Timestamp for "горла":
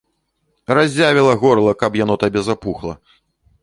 1.45-1.77